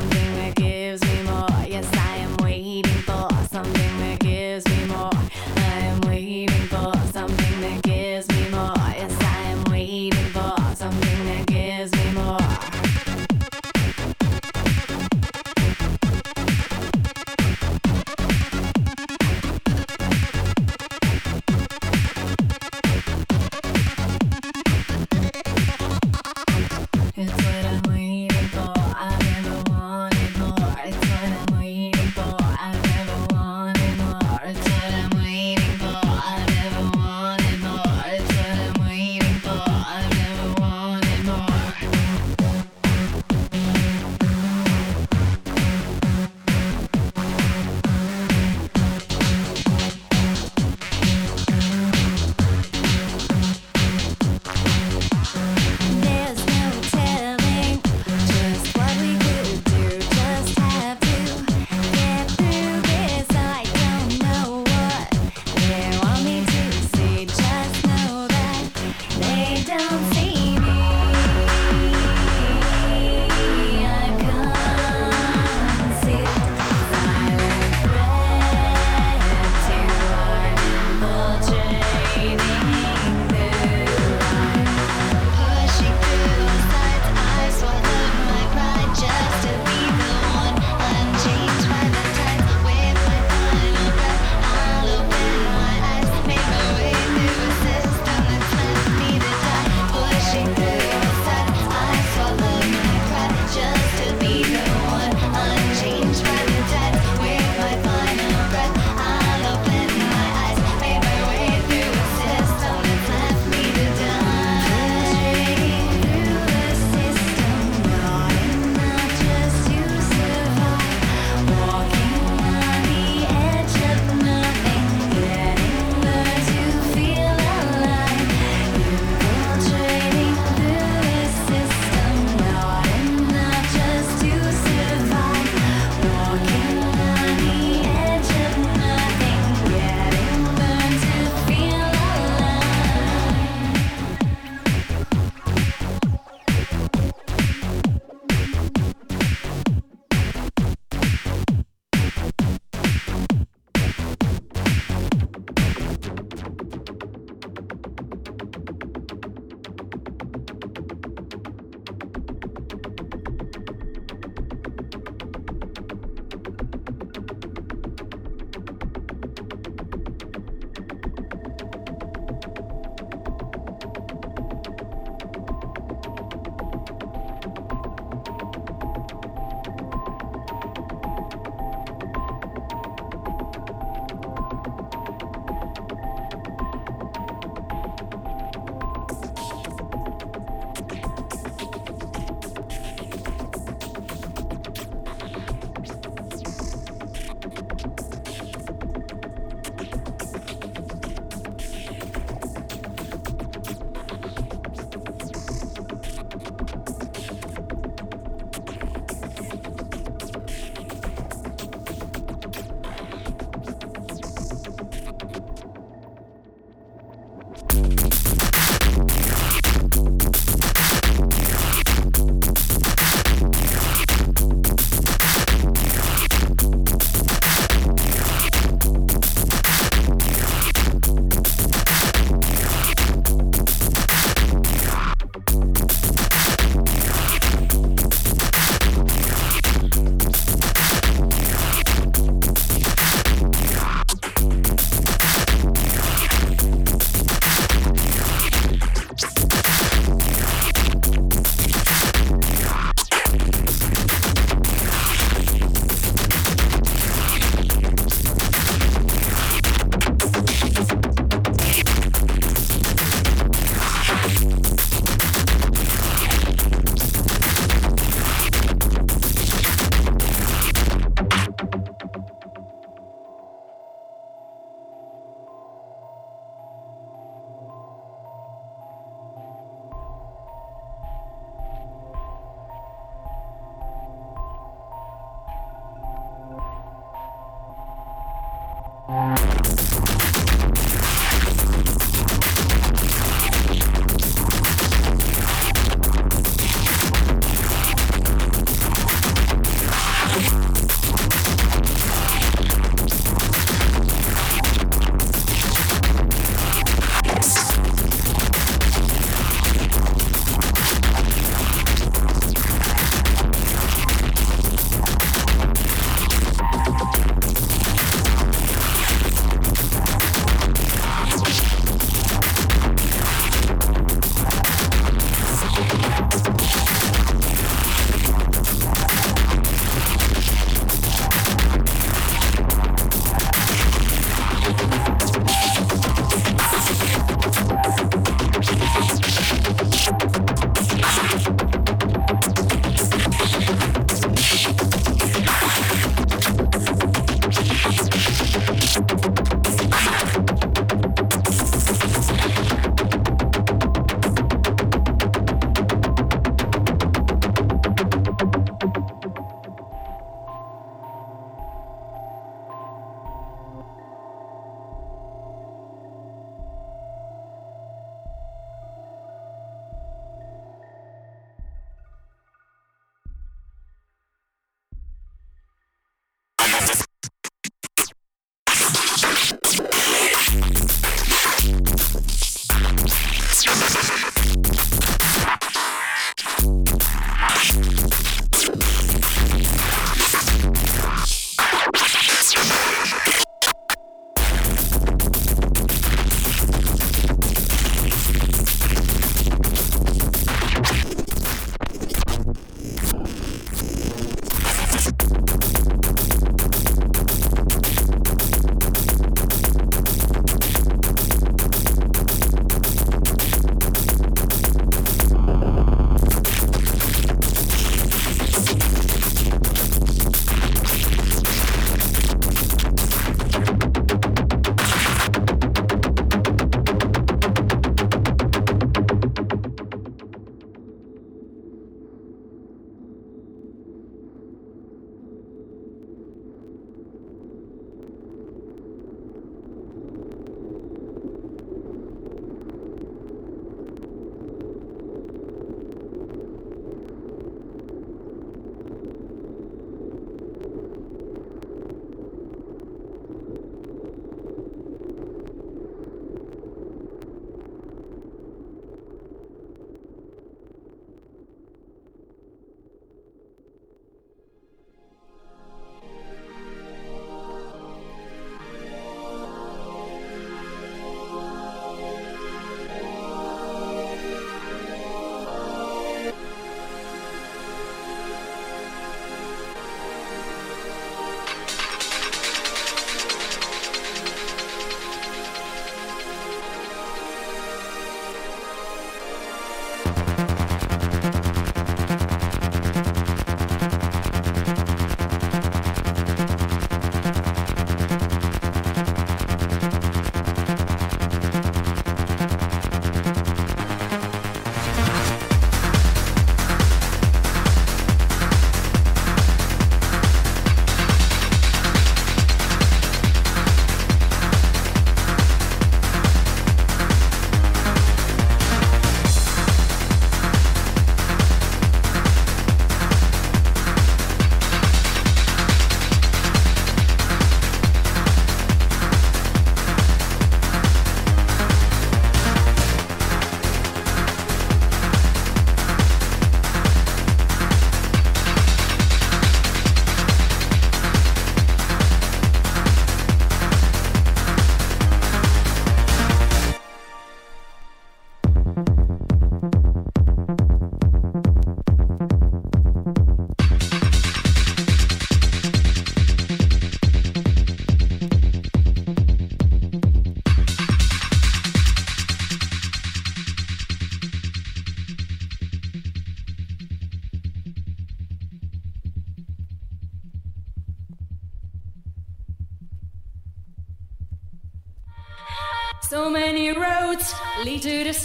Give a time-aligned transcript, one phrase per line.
[0.00, 0.79] something wicked.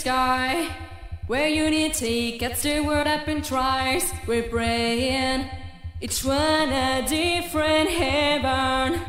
[0.06, 0.68] sky
[1.26, 4.12] where unity gets the world up and tries.
[4.28, 5.50] We're praying,
[6.00, 9.00] each one a different heaven.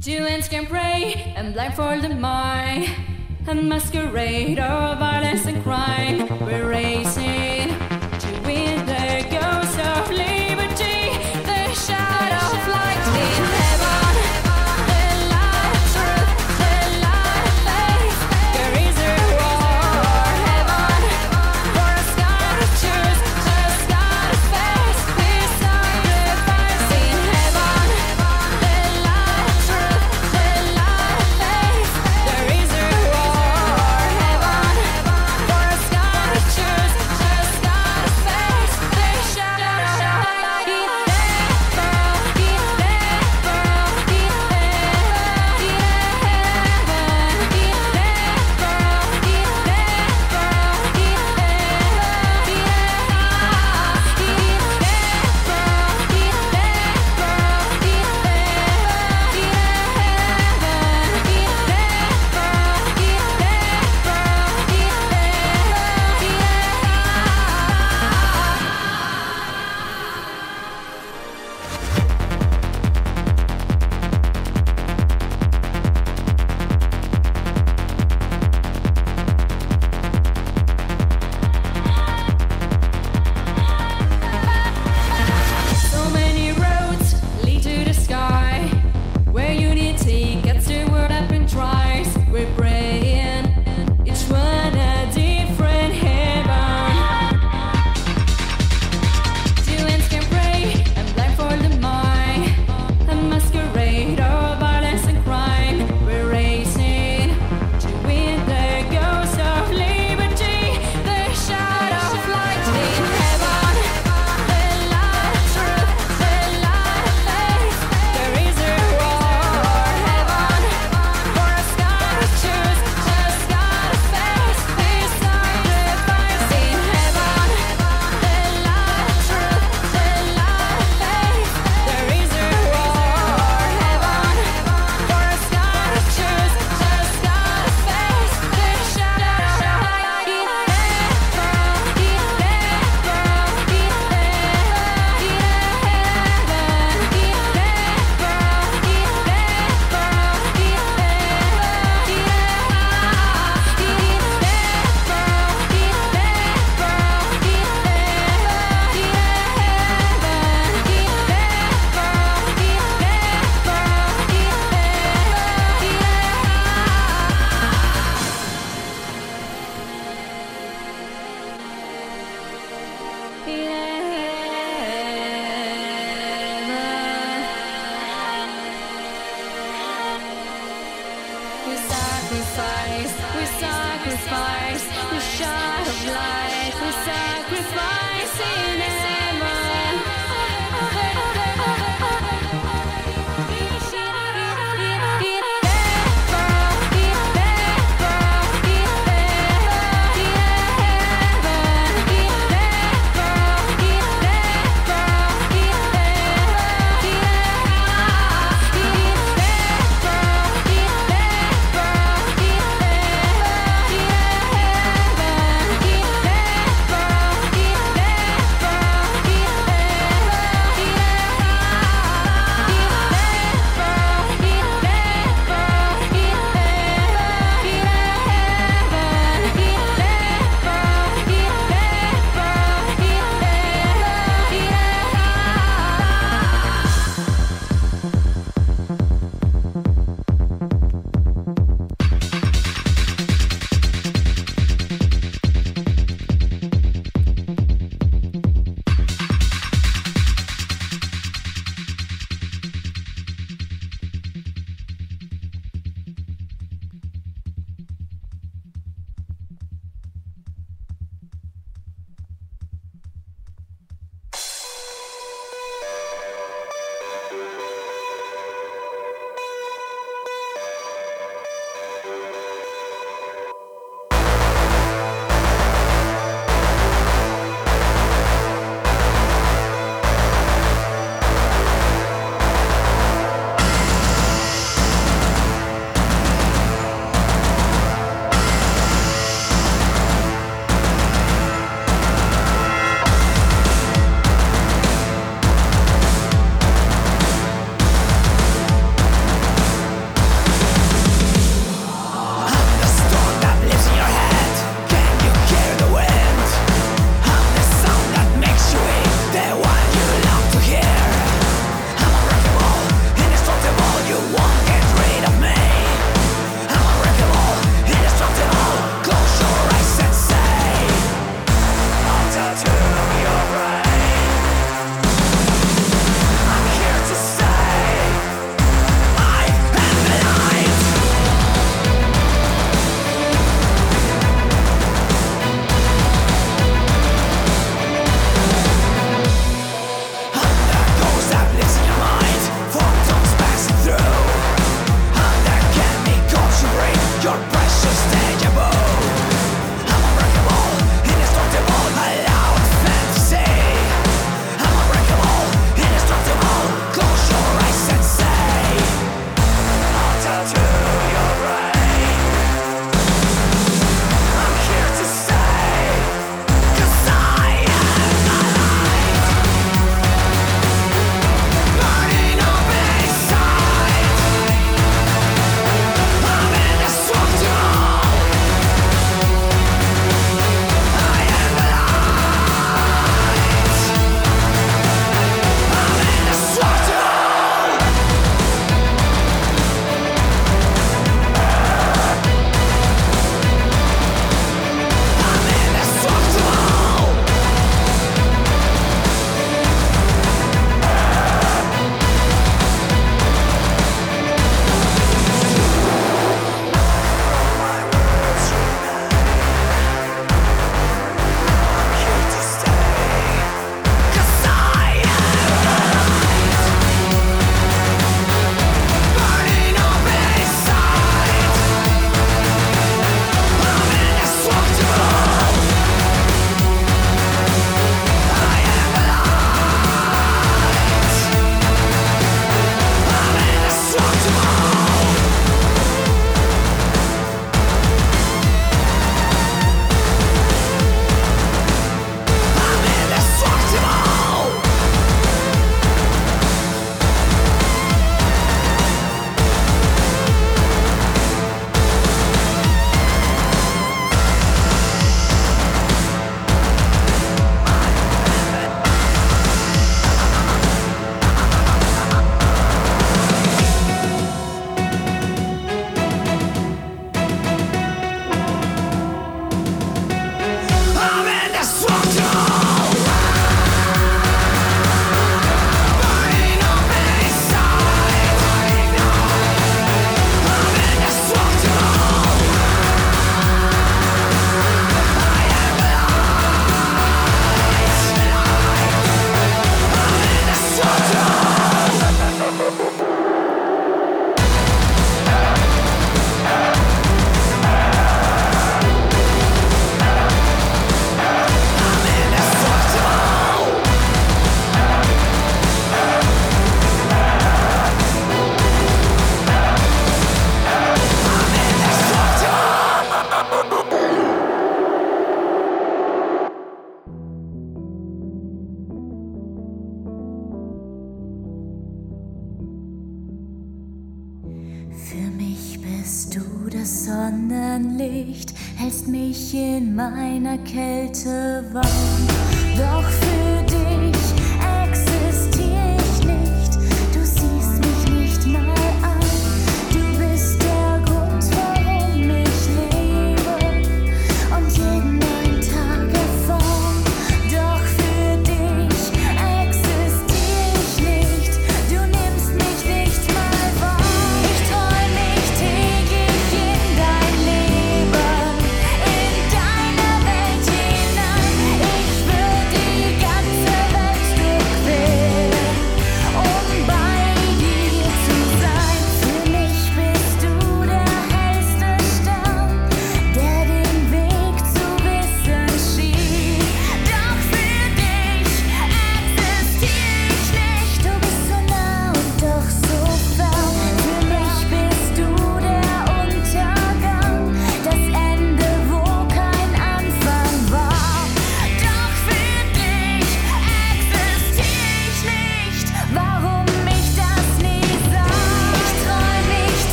[0.00, 2.90] Students can pray and blindfold the mind
[3.46, 6.26] and masquerade our violence and crime.
[6.40, 7.49] We're racing.